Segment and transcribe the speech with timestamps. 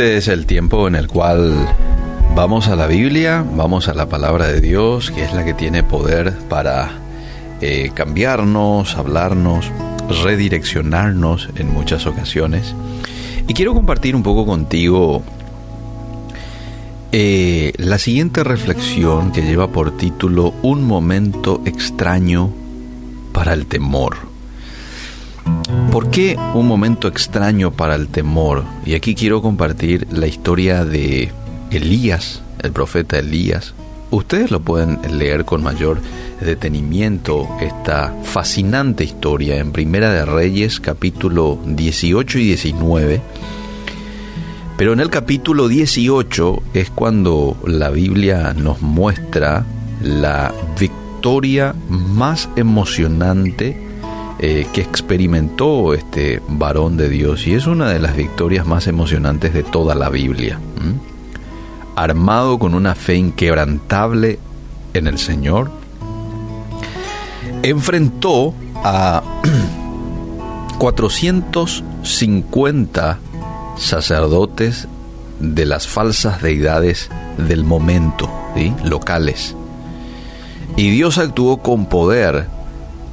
[0.00, 1.68] Este es el tiempo en el cual
[2.34, 5.82] vamos a la Biblia, vamos a la palabra de Dios, que es la que tiene
[5.82, 6.92] poder para
[7.60, 9.70] eh, cambiarnos, hablarnos,
[10.24, 12.74] redireccionarnos en muchas ocasiones.
[13.46, 15.22] Y quiero compartir un poco contigo
[17.12, 22.48] eh, la siguiente reflexión que lleva por título Un momento extraño
[23.34, 24.16] para el temor.
[25.90, 28.64] ¿Por qué un momento extraño para el temor?
[28.86, 31.32] Y aquí quiero compartir la historia de
[31.70, 33.74] Elías, el profeta Elías.
[34.10, 36.00] Ustedes lo pueden leer con mayor
[36.40, 43.20] detenimiento, esta fascinante historia en Primera de Reyes, capítulo 18 y 19.
[44.76, 49.66] Pero en el capítulo 18 es cuando la Biblia nos muestra
[50.02, 53.89] la victoria más emocionante
[54.42, 59.52] eh, que experimentó este varón de Dios y es una de las victorias más emocionantes
[59.52, 60.58] de toda la Biblia.
[61.94, 64.38] Armado con una fe inquebrantable
[64.94, 65.70] en el Señor,
[67.62, 69.22] enfrentó a
[70.78, 73.18] 450
[73.76, 74.88] sacerdotes
[75.38, 78.30] de las falsas deidades del momento,
[78.84, 79.54] locales.
[80.78, 82.46] Y Dios actuó con poder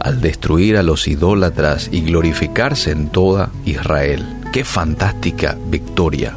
[0.00, 4.26] al destruir a los idólatras y glorificarse en toda Israel.
[4.52, 6.34] ¡Qué fantástica victoria!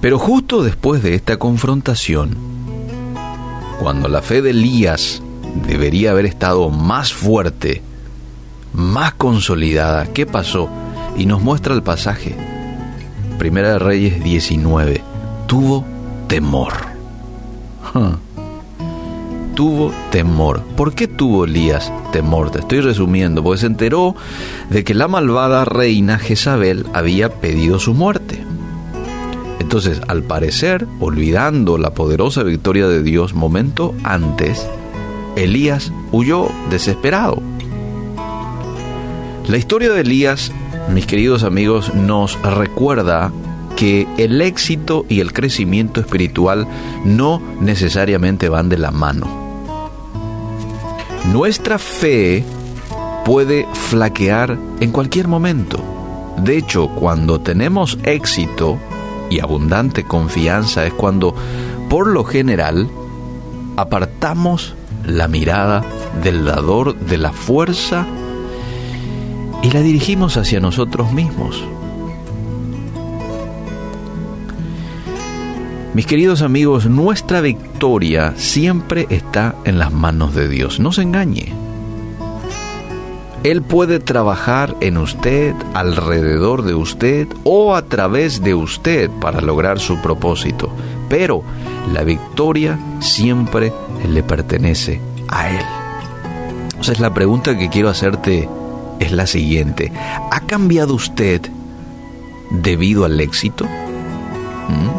[0.00, 2.36] Pero justo después de esta confrontación,
[3.80, 5.22] cuando la fe de Elías
[5.68, 7.82] debería haber estado más fuerte,
[8.72, 10.68] más consolidada, ¿qué pasó?
[11.16, 12.34] Y nos muestra el pasaje.
[13.38, 15.02] Primera de Reyes 19.
[15.46, 15.84] Tuvo
[16.28, 16.72] temor
[19.56, 20.62] tuvo temor.
[20.76, 22.50] ¿Por qué tuvo Elías temor?
[22.50, 24.14] Te estoy resumiendo, porque se enteró
[24.70, 28.44] de que la malvada reina Jezabel había pedido su muerte.
[29.58, 34.68] Entonces, al parecer, olvidando la poderosa victoria de Dios momento antes,
[35.34, 37.42] Elías huyó desesperado.
[39.48, 40.52] La historia de Elías,
[40.92, 43.32] mis queridos amigos, nos recuerda
[43.74, 46.66] que el éxito y el crecimiento espiritual
[47.04, 49.45] no necesariamente van de la mano.
[51.32, 52.44] Nuestra fe
[53.24, 55.82] puede flaquear en cualquier momento.
[56.38, 58.78] De hecho, cuando tenemos éxito
[59.28, 61.34] y abundante confianza es cuando,
[61.88, 62.88] por lo general,
[63.76, 65.84] apartamos la mirada
[66.22, 68.06] del dador de la fuerza
[69.62, 71.64] y la dirigimos hacia nosotros mismos.
[75.96, 80.78] Mis queridos amigos, nuestra victoria siempre está en las manos de Dios.
[80.78, 81.54] No se engañe.
[83.44, 89.80] Él puede trabajar en usted, alrededor de usted o a través de usted para lograr
[89.80, 90.68] su propósito.
[91.08, 91.42] Pero
[91.94, 93.72] la victoria siempre
[94.06, 95.64] le pertenece a Él.
[96.64, 98.50] Entonces la pregunta que quiero hacerte
[99.00, 99.90] es la siguiente.
[100.30, 101.40] ¿Ha cambiado usted
[102.50, 103.64] debido al éxito?
[103.64, 104.95] ¿Mm?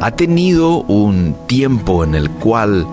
[0.00, 2.86] Ha tenido un tiempo en el cual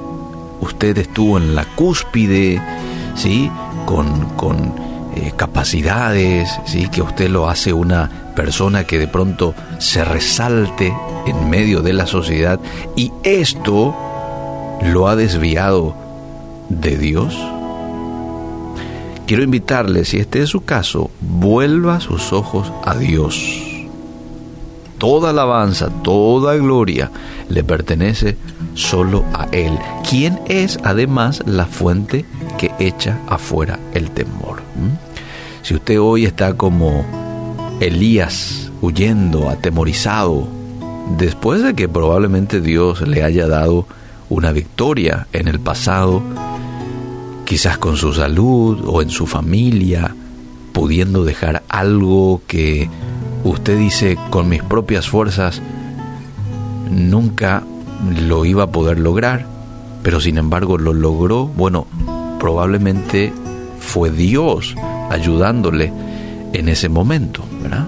[0.61, 2.61] usted estuvo en la cúspide,
[3.15, 3.51] ¿sí?
[3.85, 4.73] Con, con
[5.15, 6.87] eh, capacidades, ¿sí?
[6.89, 10.93] Que usted lo hace una persona que de pronto se resalte
[11.25, 12.59] en medio de la sociedad
[12.95, 13.95] y esto
[14.83, 15.95] lo ha desviado
[16.69, 17.37] de Dios.
[19.25, 23.70] Quiero invitarle, si este es su caso, vuelva sus ojos a Dios
[25.01, 27.09] toda alabanza, toda gloria
[27.49, 28.37] le pertenece
[28.75, 29.73] solo a Él,
[30.07, 32.23] quien es además la fuente
[32.59, 34.61] que echa afuera el temor.
[35.63, 37.03] Si usted hoy está como
[37.79, 40.47] Elías, huyendo, atemorizado,
[41.17, 43.87] después de que probablemente Dios le haya dado
[44.29, 46.21] una victoria en el pasado,
[47.43, 50.13] quizás con su salud o en su familia,
[50.73, 52.87] pudiendo dejar algo que
[53.43, 55.61] usted dice, con mis propias fuerzas
[56.89, 57.63] nunca
[58.27, 59.45] lo iba a poder lograr,
[60.03, 61.87] pero sin embargo lo logró, bueno,
[62.39, 63.31] probablemente
[63.79, 64.75] fue Dios
[65.09, 65.91] ayudándole
[66.53, 67.87] en ese momento, ¿verdad?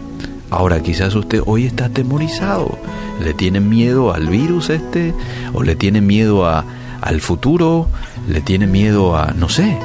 [0.50, 2.78] Ahora quizás usted hoy está atemorizado,
[3.24, 5.14] le tiene miedo al virus este,
[5.54, 6.64] o le tiene miedo a,
[7.02, 7.88] al futuro,
[8.28, 9.78] le tiene miedo a, no sé,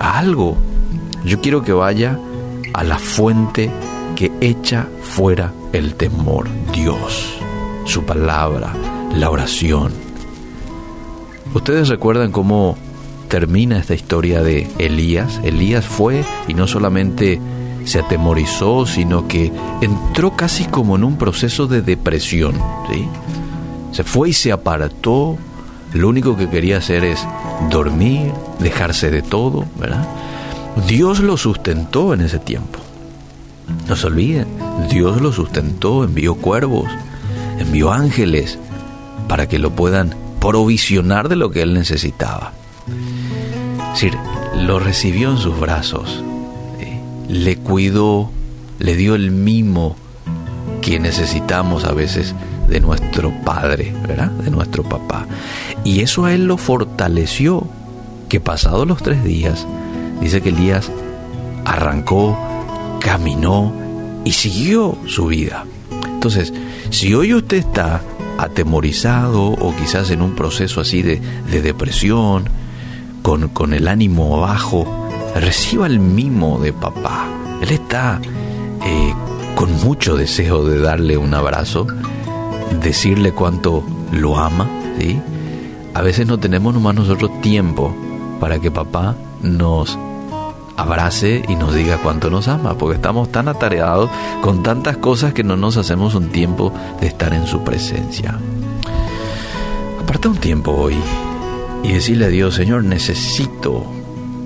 [0.00, 0.56] a algo.
[1.24, 2.18] Yo quiero que vaya
[2.72, 3.70] a la fuente
[4.16, 7.38] que echa fuera el temor, Dios,
[7.84, 8.72] su palabra,
[9.14, 9.92] la oración.
[11.54, 12.76] Ustedes recuerdan cómo
[13.28, 15.40] termina esta historia de Elías.
[15.44, 17.40] Elías fue y no solamente
[17.84, 22.54] se atemorizó, sino que entró casi como en un proceso de depresión.
[22.90, 23.06] ¿sí?
[23.92, 25.36] Se fue y se apartó.
[25.92, 27.20] Lo único que quería hacer es
[27.70, 30.06] dormir, dejarse de todo, ¿verdad?
[30.88, 32.85] Dios lo sustentó en ese tiempo.
[33.88, 34.46] No se olviden,
[34.90, 36.86] Dios lo sustentó, envió cuervos,
[37.58, 38.58] envió ángeles
[39.28, 42.52] para que lo puedan provisionar de lo que él necesitaba.
[43.94, 44.18] Es decir,
[44.54, 46.22] lo recibió en sus brazos,
[47.28, 48.30] le cuidó,
[48.78, 49.96] le dio el mimo
[50.82, 52.34] que necesitamos a veces
[52.68, 54.30] de nuestro padre, ¿verdad?
[54.30, 55.26] De nuestro papá.
[55.84, 57.66] Y eso a él lo fortaleció,
[58.28, 59.66] que pasados los tres días,
[60.20, 60.90] dice que Elías
[61.64, 62.36] arrancó,
[63.06, 63.72] caminó
[64.24, 65.64] y siguió su vida.
[66.06, 66.52] Entonces,
[66.90, 68.02] si hoy usted está
[68.36, 71.20] atemorizado o quizás en un proceso así de,
[71.62, 72.48] depresión,
[73.22, 77.28] con, con el ánimo bajo, reciba el mimo de papá.
[77.62, 78.20] Él está
[78.84, 79.14] eh,
[79.54, 81.86] con mucho deseo de darle un abrazo,
[82.82, 84.68] decirle cuánto lo ama,
[84.98, 85.20] ¿sí?
[85.94, 87.94] A veces no tenemos nomás nosotros tiempo
[88.40, 89.96] para que papá nos
[90.76, 94.10] abrace y nos diga cuánto nos ama, porque estamos tan atareados
[94.42, 98.38] con tantas cosas que no nos hacemos un tiempo de estar en su presencia.
[100.00, 100.96] Aparta un tiempo hoy
[101.82, 103.84] y decirle a Dios, Señor, necesito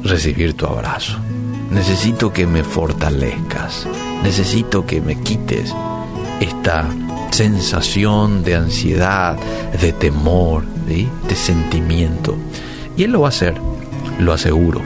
[0.03, 1.19] recibir tu abrazo,
[1.71, 3.87] necesito que me fortalezcas,
[4.23, 5.75] necesito que me quites
[6.41, 6.87] esta
[7.31, 9.37] sensación de ansiedad,
[9.81, 12.37] de temor, de sentimiento.
[12.97, 13.55] Y Él lo va a hacer,
[14.19, 14.83] lo aseguro.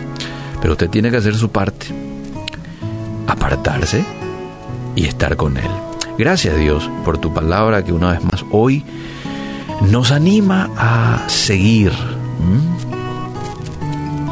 [0.64, 1.88] Pero usted tiene que hacer su parte.
[3.26, 4.02] Apartarse
[4.96, 5.68] y estar con Él.
[6.16, 8.82] Gracias Dios por tu palabra que una vez más hoy
[9.90, 11.92] nos anima a seguir.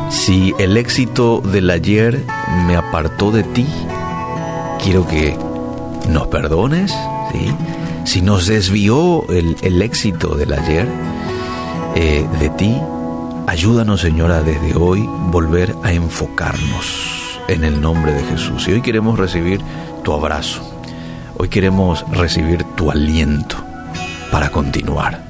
[0.09, 2.25] Si el éxito del ayer
[2.67, 3.67] me apartó de ti,
[4.83, 5.37] quiero que
[6.09, 6.95] nos perdones.
[8.05, 10.89] Si nos desvió el, éxito del ayer
[11.95, 12.75] eh, de ti,
[13.53, 18.67] Ayúdanos, Señora, desde hoy volver a enfocarnos en el nombre de Jesús.
[18.67, 19.61] Y hoy queremos recibir
[20.03, 20.63] tu abrazo.
[21.37, 23.57] Hoy queremos recibir tu aliento
[24.31, 25.23] para continuar.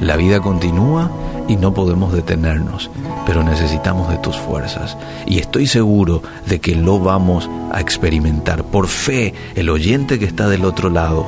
[0.00, 1.08] La vida continúa
[1.46, 2.90] y no podemos detenernos,
[3.26, 4.98] pero necesitamos de tus fuerzas.
[5.28, 8.64] Y estoy seguro de que lo vamos a experimentar.
[8.64, 11.24] Por fe, el oyente que está del otro lado,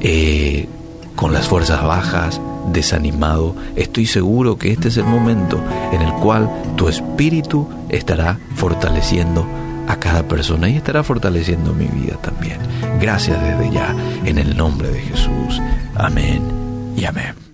[0.00, 0.68] eh,
[1.14, 2.40] con las fuerzas bajas,
[2.72, 5.60] desanimado, estoy seguro que este es el momento
[5.92, 9.46] en el cual tu espíritu estará fortaleciendo
[9.88, 12.58] a cada persona y estará fortaleciendo mi vida también.
[13.00, 13.94] Gracias desde ya,
[14.24, 15.60] en el nombre de Jesús.
[15.94, 16.42] Amén
[16.96, 17.47] y amén.